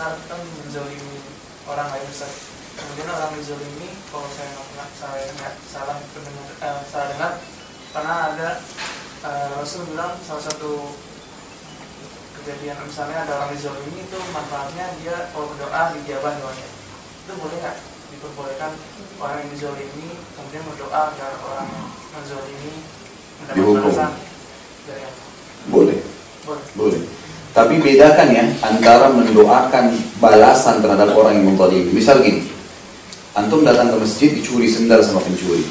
[0.00, 1.20] besar kan menzolimi
[1.68, 2.32] orang lain besar
[2.72, 7.32] kemudian orang menzolimi kalau saya nggak pernah saya nggak salah pendengar eh, salah dengar
[7.92, 8.50] karena ada
[9.28, 10.96] eh, Rasul bilang salah satu
[12.40, 16.68] kejadian misalnya ada orang dizolimi itu manfaatnya dia kalau berdoa dijabah doanya.
[17.20, 17.76] Itu boleh nggak
[18.16, 18.72] diperbolehkan
[19.20, 22.72] orang yang dizolimi kemudian berdoa agar orang yang menzolimi
[23.44, 24.12] mendapat balasan?
[24.88, 25.26] Dari Allah
[25.68, 25.98] Boleh,
[26.48, 26.66] boleh.
[26.72, 27.02] Boleh.
[27.60, 31.92] Tapi bedakan ya antara mendoakan balasan terhadap orang yang menzalimi.
[31.92, 32.48] Misal gini,
[33.36, 35.68] antum datang ke masjid dicuri sendal sama pencuri.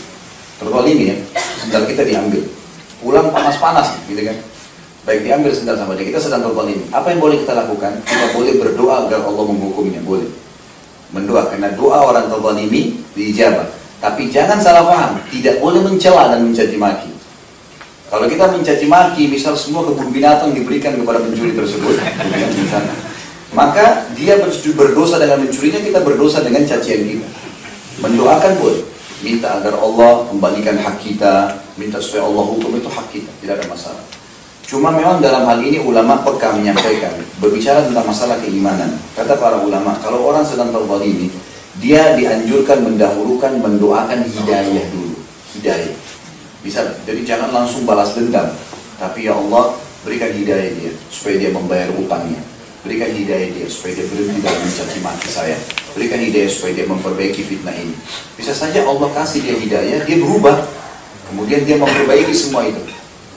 [0.61, 1.17] Terzalimi ya,
[1.57, 2.45] sendal kita diambil.
[3.01, 4.37] Pulang panas-panas gitu kan.
[5.01, 6.85] Baik diambil sendal sama dia, kita sedang terzalimi.
[6.93, 7.97] Apa yang boleh kita lakukan?
[8.05, 10.29] Kita boleh berdoa agar Allah menghukumnya, boleh.
[11.09, 13.65] Mendoa, karena doa orang terzalimi diijabah.
[13.97, 17.09] Tapi jangan salah paham, tidak boleh mencela dan mencaci maki.
[18.09, 21.93] Kalau kita mencaci maki, misal semua kebun binatang diberikan kepada pencuri tersebut,
[23.53, 27.29] maka dia ber- berdosa dengan mencurinya, kita berdosa dengan cacian kita.
[28.01, 28.81] Mendoakan boleh,
[29.21, 33.65] minta agar Allah kembalikan hak kita, minta supaya Allah hukum itu hak kita, tidak ada
[33.69, 34.01] masalah.
[34.65, 38.97] Cuma memang dalam hal ini ulama peka menyampaikan, berbicara tentang masalah keimanan.
[39.13, 41.29] Kata para ulama, kalau orang sedang terzalimi,
[41.77, 45.13] dia dianjurkan mendahulukan mendoakan hidayah dulu,
[45.53, 46.08] hidayah.
[46.59, 48.51] Bisa, jadi jangan langsung balas dendam.
[48.99, 52.43] Tapi ya Allah, berikan hidayah dia, supaya dia membayar utangnya.
[52.83, 55.57] Berikan hidayah dia, supaya dia berhenti dalam mencaci maki saya.
[55.95, 57.95] Berikan hidayah supaya dia memperbaiki fitnah ini.
[58.35, 60.67] Bisa saja Allah kasih dia hidayah, dia berubah.
[61.31, 62.79] Kemudian dia memperbaiki semua itu.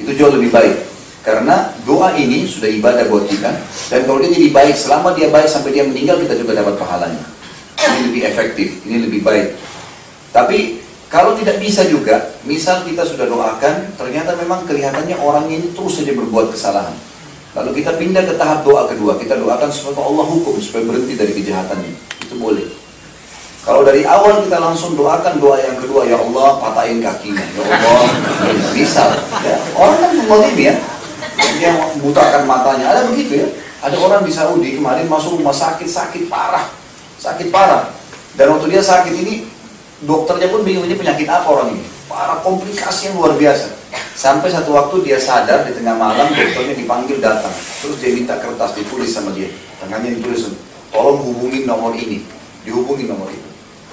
[0.02, 0.90] Itu jauh lebih baik.
[1.22, 3.54] Karena doa ini sudah ibadah buat kita.
[3.94, 7.22] Dan kalau dia jadi baik, selama dia baik sampai dia meninggal, kita juga dapat pahalanya.
[7.78, 9.54] Ini lebih efektif, ini lebih baik.
[10.34, 10.81] Tapi
[11.12, 16.16] kalau tidak bisa juga, misal kita sudah doakan, ternyata memang kelihatannya orang ini terus saja
[16.16, 16.96] berbuat kesalahan.
[17.52, 21.36] Lalu kita pindah ke tahap doa kedua, kita doakan supaya Allah hukum, supaya berhenti dari
[21.36, 21.92] kejahatannya.
[22.24, 22.64] Itu boleh.
[23.60, 28.08] Kalau dari awal kita langsung doakan doa yang kedua, ya Allah patahin kakinya, ya Allah.
[28.80, 29.12] Misal,
[29.44, 30.74] ya, orang kan mengolim ya,
[31.60, 33.48] dia butakan matanya, ada begitu ya.
[33.84, 36.72] Ada orang di Saudi kemarin masuk rumah sakit, sakit parah,
[37.20, 37.92] sakit parah.
[38.32, 39.51] Dan waktu dia sakit ini,
[40.02, 41.84] dokternya pun bingung ini penyakit apa orang ini.
[42.10, 43.72] Parah, komplikasi yang luar biasa.
[44.12, 47.52] Sampai satu waktu dia sadar di tengah malam dokternya dipanggil datang.
[47.80, 49.48] Terus dia minta kertas ditulis sama dia.
[49.80, 50.52] Tangannya ditulis,
[50.92, 52.22] tolong hubungi nomor ini.
[52.62, 53.48] Dihubungi nomor itu.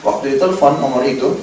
[0.06, 1.40] Waktu ditelepon nomor itu,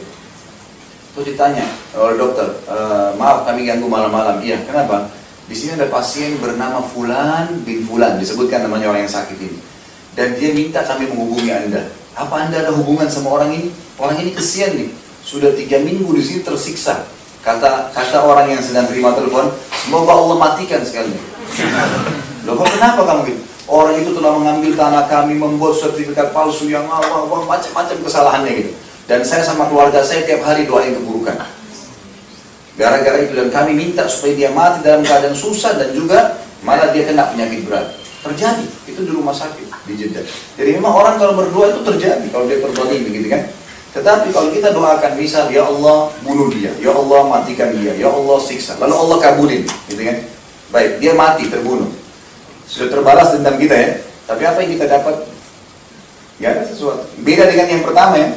[1.13, 1.65] terus ditanya
[1.97, 2.77] oleh dokter, "E,
[3.17, 4.41] maaf kami ganggu malam-malam.
[4.41, 5.11] Iya, kenapa?
[5.47, 9.59] Di sini ada pasien bernama Fulan bin Fulan, disebutkan namanya orang yang sakit ini.
[10.17, 11.93] Dan dia minta kami menghubungi Anda.
[12.17, 13.69] Apa Anda ada hubungan sama orang ini?
[14.01, 14.89] Orang ini kesian nih,
[15.21, 17.05] sudah tiga minggu di sini tersiksa.
[17.45, 19.53] Kata kata orang yang sedang terima telepon,
[19.85, 21.13] semoga Allah matikan sekali.
[22.49, 23.41] Loh kenapa kamu gitu?
[23.67, 28.73] Orang itu telah mengambil tanah kami, membuat sertifikat palsu yang awal, awal macam-macam kesalahannya gitu.
[29.11, 31.35] Dan saya sama keluarga saya tiap hari doain keburukan.
[32.77, 37.09] Gara-gara itu dan kami minta supaya dia mati dalam keadaan susah dan juga malah dia
[37.09, 37.97] kena penyakit berat.
[38.23, 38.67] Terjadi,
[38.97, 40.25] itu di rumah sakit di Jeddah.
[40.57, 43.45] Jadi memang orang kalau berdoa itu terjadi kalau dia terbalik begitu kan.
[43.93, 48.37] Tetapi kalau kita doakan misal ya Allah bunuh dia, ya Allah matikan dia, ya Allah
[48.41, 50.21] siksa, lalu Allah kabulin, gitu kan?
[50.69, 51.89] Baik, dia mati terbunuh.
[52.69, 53.91] Sudah terbalas dendam kita ya.
[54.27, 55.17] Tapi apa yang kita dapat?
[56.43, 57.09] Gak ada sesuatu.
[57.25, 58.29] Beda dengan yang pertama ya.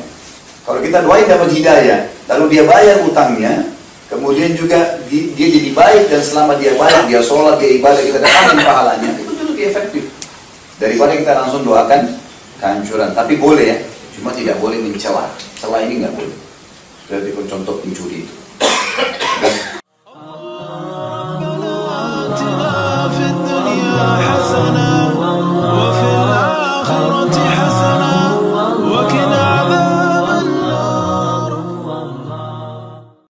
[0.63, 1.99] Kalau kita doain dapat hidayah,
[2.29, 3.73] lalu dia bayar utangnya,
[4.07, 8.21] kemudian juga di- dia jadi baik dan selama dia baik, dia sholat, dia ibadah, kita
[8.21, 10.03] dapatkan pahalanya, itu lebih efektif
[10.79, 12.07] daripada kita langsung doakan
[12.57, 13.77] kehancuran tapi boleh ya
[14.15, 15.27] cuma tidak boleh mencela.
[15.59, 16.37] Celah ini nggak boleh.
[17.03, 18.35] Seperti contoh pencuri itu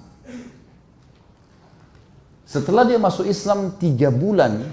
[2.42, 4.66] Setelah dia masuk Islam tiga bulan,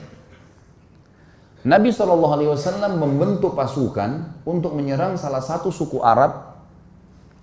[1.61, 6.57] Nabi SAW membentuk pasukan untuk menyerang salah satu suku Arab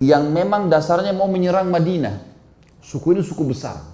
[0.02, 2.26] yang memang dasarnya mau menyerang Madinah.
[2.82, 3.86] Suku ini suku besar.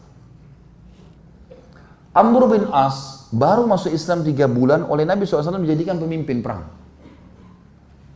[2.17, 6.69] Amr bin As baru masuk Islam tiga bulan oleh Nabi SAW menjadikan pemimpin perang.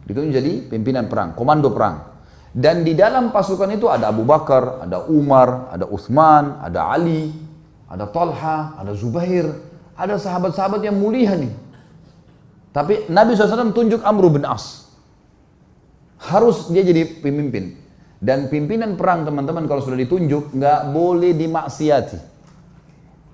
[0.06, 2.14] Itu menjadi pimpinan perang, komando perang.
[2.56, 7.34] Dan di dalam pasukan itu ada Abu Bakar, ada Umar, ada Uthman, ada Ali,
[7.90, 9.50] ada Talha, ada Zubair,
[9.96, 11.52] ada sahabat-sahabat yang mulia nih.
[12.70, 14.88] Tapi Nabi SAW tunjuk Amr bin As.
[16.20, 17.76] Harus dia jadi pemimpin.
[18.16, 22.35] Dan pimpinan perang teman-teman kalau sudah ditunjuk nggak boleh dimaksiati.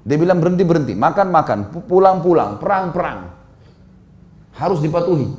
[0.02, 3.20] Dia bilang berhenti berhenti, makan makan, pulang pulang, perang perang.
[4.58, 5.30] Harus dipatuhi.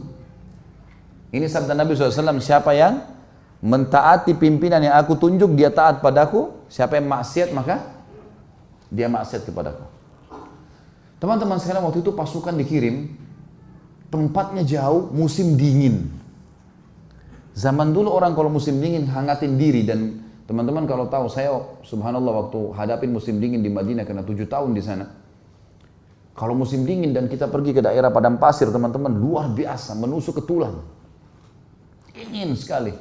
[1.33, 3.03] Ini sabda Nabi SAW, siapa yang
[3.59, 6.55] mentaati pimpinan yang aku tunjuk, dia taat padaku.
[6.71, 7.83] Siapa yang maksiat maka
[8.87, 9.83] dia maksiat kepadaku.
[11.19, 13.09] Teman-teman sekarang waktu itu pasukan dikirim,
[14.11, 16.11] tempatnya jauh, musim dingin.
[17.53, 20.19] Zaman dulu orang kalau musim dingin hangatin diri dan
[20.53, 21.49] teman-teman kalau tahu saya
[21.81, 25.09] subhanallah waktu hadapin musim dingin di Madinah karena tujuh tahun di sana.
[26.37, 30.43] Kalau musim dingin dan kita pergi ke daerah padang pasir teman-teman luar biasa menusuk ke
[30.45, 30.85] tulang.
[32.13, 32.93] Dingin sekali.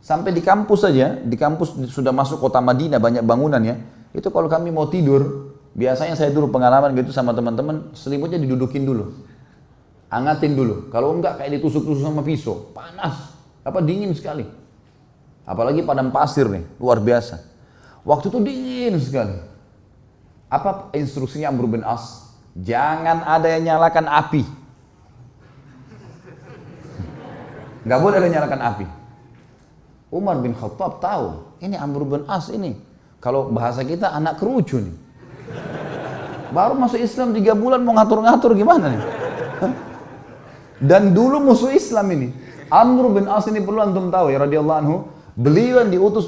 [0.00, 3.76] Sampai di kampus saja, di kampus sudah masuk kota Madinah banyak bangunan ya.
[4.16, 9.12] Itu kalau kami mau tidur, biasanya saya dulu pengalaman gitu sama teman-teman, selimutnya didudukin dulu.
[10.08, 10.88] Angatin dulu.
[10.88, 13.36] Kalau enggak kayak ditusuk-tusuk sama pisau, panas.
[13.60, 14.57] Apa dingin sekali.
[15.48, 17.40] Apalagi padang pasir nih, luar biasa.
[18.04, 19.40] Waktu itu dingin sekali.
[20.52, 22.36] Apa instruksinya Amr bin As?
[22.52, 24.44] Jangan ada yang nyalakan api.
[27.88, 28.86] Nggak boleh ada yang nyalakan api.
[30.12, 32.76] Umar bin Khattab tahu, ini Amr bin As ini.
[33.16, 34.96] Kalau bahasa kita anak kerucu nih.
[36.52, 39.02] Baru masuk Islam tiga bulan mau ngatur-ngatur gimana nih?
[40.84, 42.28] Dan dulu musuh Islam ini.
[42.68, 44.96] Amr bin As ini perlu antum tahu ya radhiyallahu anhu.
[45.38, 46.26] Beliau yang diutus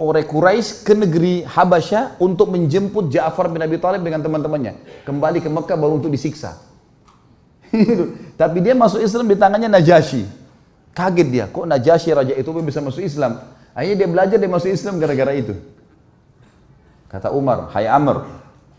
[0.00, 5.04] oleh Quraisy ke negeri Habasyah untuk menjemput Ja'far bin Abi Thalib dengan teman-temannya.
[5.04, 6.56] Kembali ke Mekah baru untuk disiksa.
[8.40, 10.24] Tapi dia masuk Islam di tangannya Najasyi.
[10.96, 13.36] Kaget dia, kok Najasyi raja itu bisa masuk Islam?
[13.76, 15.52] Akhirnya dia belajar dia masuk Islam gara-gara itu.
[17.12, 18.24] Kata Umar, hai Amr,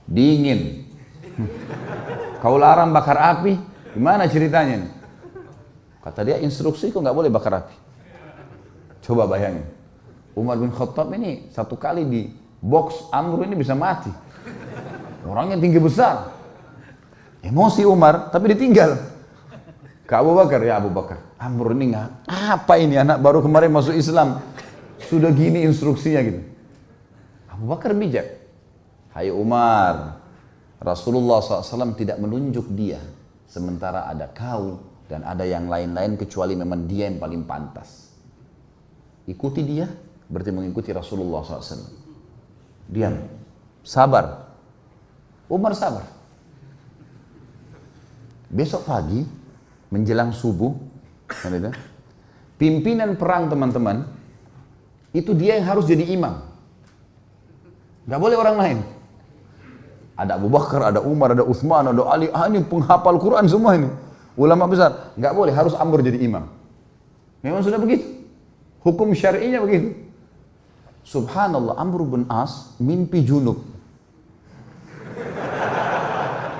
[0.09, 0.89] dingin.
[2.41, 3.53] Kau larang bakar api,
[3.93, 4.89] gimana ceritanya?
[6.01, 7.88] Kata dia instruksi kok nggak boleh bakar api.
[9.09, 9.65] Coba bayangin.
[10.37, 12.21] Umar bin Khattab ini satu kali di
[12.61, 14.13] box Amr ini bisa mati.
[15.25, 16.29] Orangnya tinggi besar.
[17.41, 19.01] Emosi Umar, tapi ditinggal.
[20.05, 21.25] Ke Abu Bakar, ya Abu Bakar.
[21.41, 24.45] Amr ini nggak, apa ini anak baru kemarin masuk Islam.
[25.09, 26.41] Sudah gini instruksinya gitu.
[27.49, 28.45] Abu Bakar bijak.
[29.09, 30.21] Hai Umar,
[30.77, 33.01] Rasulullah SAW tidak menunjuk dia.
[33.49, 34.77] Sementara ada kau
[35.09, 38.08] dan ada yang lain-lain kecuali memang dia yang paling pantas.
[39.29, 39.85] Ikuti dia,
[40.25, 41.85] berarti mengikuti Rasulullah SAW.
[42.89, 43.13] Diam,
[43.85, 44.49] sabar.
[45.45, 46.05] Umar sabar.
[48.49, 49.21] Besok pagi,
[49.93, 50.73] menjelang subuh,
[51.29, 51.53] kan
[52.57, 54.09] pimpinan perang teman-teman,
[55.13, 56.41] itu dia yang harus jadi imam.
[58.09, 58.79] Gak boleh orang lain.
[60.17, 63.87] Ada Abu Bakar, ada Umar, ada Uthman, ada Ali, ah ini penghafal Quran semua ini.
[64.35, 66.43] Ulama besar, nggak boleh harus Amr jadi imam.
[67.39, 68.18] Memang sudah begitu.
[68.79, 69.95] Hukum syar'inya begitu.
[71.03, 73.59] Subhanallah, Amr bin As mimpi junub.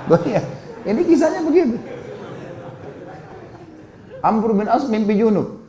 [0.10, 0.46] Banyak.
[0.90, 1.78] Ini kisahnya begitu.
[4.26, 5.62] Amr bin As mimpi junub.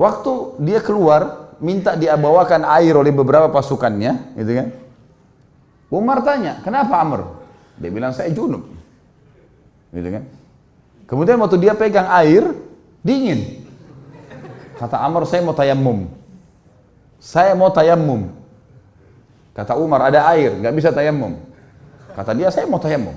[0.00, 0.32] Waktu
[0.64, 4.68] dia keluar, minta dia bawakan air oleh beberapa pasukannya, gitu kan?
[5.92, 7.20] Umar tanya, kenapa Amr?
[7.76, 8.64] Dia bilang saya junub.
[9.92, 10.24] Gitu kan?
[11.04, 12.56] Kemudian waktu dia pegang air,
[13.04, 13.59] dingin.
[14.80, 16.08] Kata Amr, saya mau tayamum.
[17.20, 18.32] Saya mau tayamum.
[19.52, 21.36] Kata Umar, ada air, nggak bisa tayamum.
[22.16, 23.12] Kata dia, saya mau tayamum.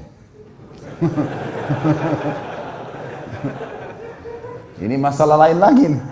[4.83, 5.87] Ini masalah lain lagi.
[5.87, 6.03] Nih.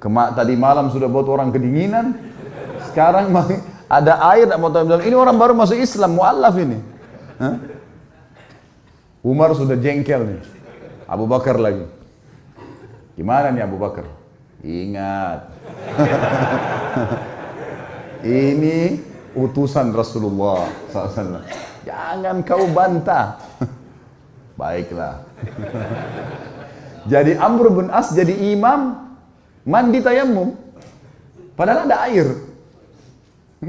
[0.00, 2.16] Kemak tadi malam sudah buat orang kedinginan,
[2.88, 3.28] sekarang
[4.00, 4.96] ada air mau tayamum.
[4.96, 6.80] Ini orang baru masuk Islam, mualaf ini.
[9.20, 10.40] Umar sudah jengkel nih.
[11.04, 12.00] Abu Bakar lagi.
[13.12, 14.08] Gimana nih Abu Bakar?
[14.62, 15.50] Ingat.
[18.22, 19.02] Ini
[19.34, 21.42] utusan Rasulullah SAW.
[21.82, 23.42] Jangan kau bantah.
[24.60, 25.26] Baiklah.
[27.12, 29.10] jadi Amr bin As jadi imam
[29.66, 30.54] mandi tayamum.
[31.58, 32.30] Padahal ada air.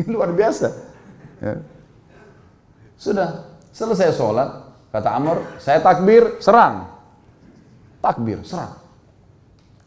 [0.06, 0.70] Luar biasa.
[1.42, 1.60] Ya.
[2.96, 4.48] Sudah selesai sholat,
[4.94, 6.88] kata Amr, saya takbir, serang.
[8.00, 8.83] Takbir, serang.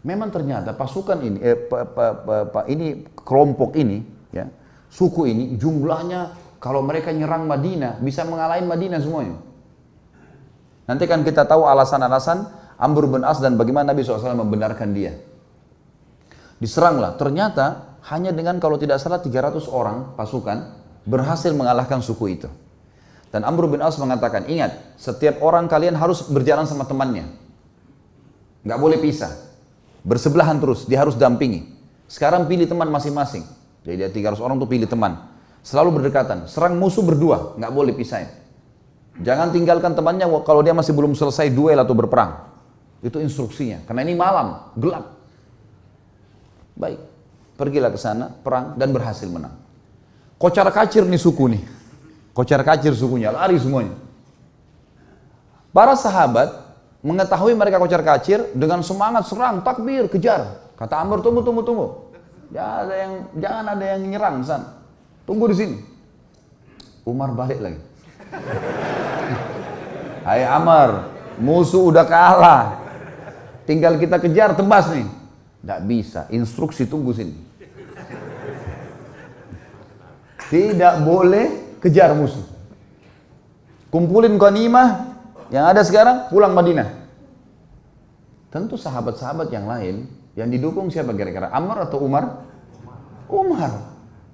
[0.06, 4.46] Memang ternyata pasukan ini, eh, pa, pa, pa, pa, ini kelompok ini, ya,
[4.86, 6.30] suku ini jumlahnya
[6.62, 9.42] kalau mereka nyerang Madinah bisa mengalahin Madinah semuanya.
[10.86, 12.46] Nanti kan kita tahu alasan-alasan
[12.78, 15.18] Amr bin As dan bagaimana Nabi SAW membenarkan dia.
[16.62, 22.48] Diseranglah, ternyata hanya dengan kalau tidak salah 300 orang pasukan berhasil mengalahkan suku itu.
[23.34, 27.26] Dan Amr bin As mengatakan, ingat, setiap orang kalian harus berjalan sama temannya.
[28.62, 29.45] nggak boleh pisah.
[30.06, 31.66] Bersebelahan terus, dia harus dampingi.
[32.06, 33.42] Sekarang pilih teman masing-masing.
[33.82, 35.18] Jadi dia 300 orang tuh pilih teman.
[35.66, 36.46] Selalu berdekatan.
[36.46, 38.30] Serang musuh berdua, nggak boleh pisahin.
[39.18, 42.46] Jangan tinggalkan temannya kalau dia masih belum selesai duel atau berperang.
[43.02, 43.82] Itu instruksinya.
[43.82, 45.18] Karena ini malam, gelap.
[46.78, 47.02] Baik,
[47.58, 49.58] pergilah ke sana, perang dan berhasil menang.
[50.38, 51.62] Kocar kacir nih suku nih.
[52.36, 53.96] Kocar kacir sukunya, lari semuanya.
[55.72, 56.65] Para sahabat
[57.06, 60.58] mengetahui mereka kocar kacir dengan semangat serang, takbir, kejar.
[60.74, 61.86] Kata Amr, tunggu, tunggu, tunggu.
[62.50, 64.62] Jangan ada yang, jangan ada yang nyerang san.
[65.22, 65.78] Tunggu di sini.
[67.06, 67.78] Umar balik lagi.
[70.26, 71.06] Hai Amr,
[71.38, 72.82] musuh udah kalah.
[73.62, 75.06] Tinggal kita kejar, tebas nih.
[75.62, 77.34] Tidak bisa, instruksi tunggu sini.
[80.46, 82.42] Tidak boleh kejar musuh.
[83.90, 85.18] Kumpulin ghanimah
[85.50, 86.95] yang ada sekarang pulang Madinah.
[88.56, 91.52] Tentu sahabat-sahabat yang lain yang didukung siapa kira-kira?
[91.52, 92.48] Amr atau Umar?
[93.28, 93.68] Umar.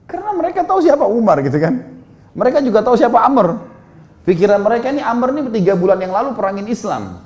[0.06, 1.82] Karena mereka tahu siapa Umar gitu kan.
[2.30, 3.58] Mereka juga tahu siapa Amr.
[4.22, 7.18] Pikiran mereka ini Amr ini tiga bulan yang lalu perangin Islam.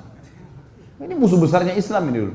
[0.97, 2.33] Ini musuh besarnya Islam ini dulu.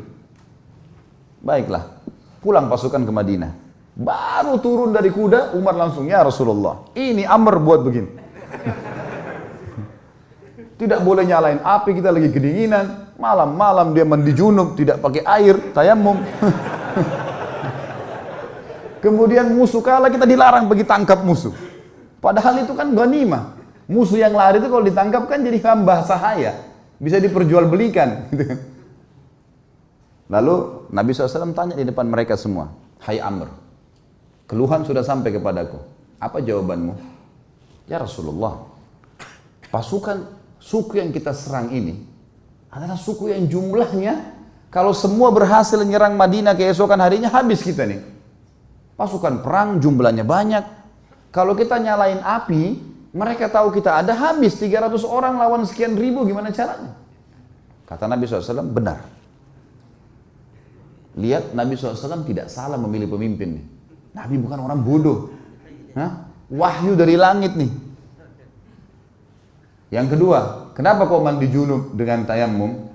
[1.43, 1.99] Baiklah,
[2.39, 3.51] pulang pasukan ke Madinah.
[3.99, 8.15] Baru turun dari kuda, Umar langsung, ya Rasulullah, ini Amr buat begini.
[10.79, 13.11] Tidak boleh nyalain api, kita lagi kedinginan.
[13.23, 16.19] Malam-malam dia mandi junub, tidak pakai air, tayamum.
[18.99, 21.55] Kemudian musuh kalah, kita dilarang pergi tangkap musuh.
[22.19, 23.55] Padahal itu kan ghanimah.
[23.87, 26.67] Musuh yang lari itu kalau ditangkap kan jadi hamba sahaya.
[26.99, 28.27] Bisa diperjualbelikan.
[28.35, 28.59] Gitu.
[30.27, 30.55] Lalu
[30.91, 32.75] Nabi SAW tanya di depan mereka semua.
[33.07, 33.51] Hai Amr,
[34.51, 35.79] keluhan sudah sampai kepadaku.
[36.19, 36.95] Apa jawabanmu?
[37.87, 38.67] Ya Rasulullah,
[39.71, 40.27] pasukan
[40.59, 42.11] suku yang kita serang ini
[42.73, 44.33] adalah suku yang jumlahnya
[44.73, 48.01] kalau semua berhasil menyerang Madinah keesokan harinya habis kita nih.
[48.97, 50.65] Pasukan perang jumlahnya banyak.
[51.29, 52.81] Kalau kita nyalain api,
[53.13, 56.97] mereka tahu kita ada habis 300 orang lawan sekian ribu gimana caranya?
[57.85, 59.05] Kata Nabi SAW, benar.
[61.21, 63.65] Lihat Nabi SAW tidak salah memilih pemimpin nih.
[64.17, 65.29] Nabi bukan orang bodoh.
[65.93, 66.25] Hah?
[66.49, 67.69] Wahyu dari langit nih.
[69.93, 72.89] Yang kedua, kenapa kau mandi junub dengan tayamum?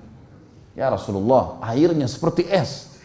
[0.74, 2.98] Ya Rasulullah, airnya seperti es.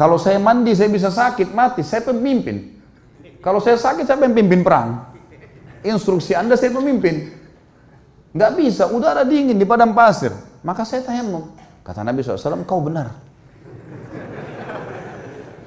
[0.00, 1.84] Kalau saya mandi saya bisa sakit, mati.
[1.84, 2.72] Saya pemimpin.
[3.44, 5.12] Kalau saya sakit, saya pemimpin perang.
[5.84, 7.36] Instruksi Anda saya pemimpin.
[8.32, 10.32] Nggak bisa, udara dingin di padang pasir.
[10.64, 11.52] Maka saya tayamum.
[11.84, 13.12] Kata Nabi SAW, kau benar.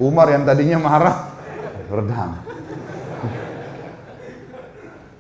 [0.02, 1.30] Umar yang tadinya marah,
[1.94, 2.42] redam.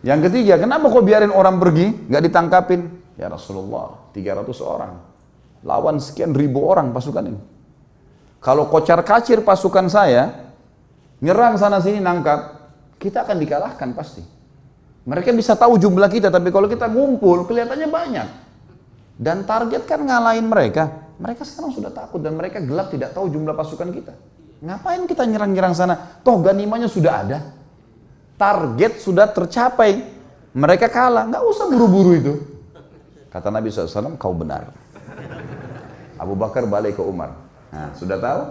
[0.05, 2.81] Yang ketiga, kenapa kau biarin orang pergi, nggak ditangkapin?
[3.17, 5.01] Ya Rasulullah, 300 orang.
[5.65, 7.41] Lawan sekian ribu orang pasukan ini.
[8.37, 10.53] Kalau kocar kacir pasukan saya,
[11.25, 12.69] nyerang sana sini nangkap,
[13.01, 14.21] kita akan dikalahkan pasti.
[15.09, 18.27] Mereka bisa tahu jumlah kita, tapi kalau kita ngumpul, kelihatannya banyak.
[19.17, 21.09] Dan target kan ngalahin mereka.
[21.17, 24.13] Mereka sekarang sudah takut dan mereka gelap tidak tahu jumlah pasukan kita.
[24.61, 25.97] Ngapain kita nyerang-nyerang sana?
[26.21, 27.64] Toh ganimanya sudah ada.
[28.35, 30.03] Target sudah tercapai.
[30.55, 32.33] Mereka kalah, nggak usah buru-buru itu.
[33.27, 34.71] Kata Nabi SAW, kau benar.
[36.15, 37.35] Abu Bakar balik ke Umar.
[37.75, 38.41] Nah, sudah tahu?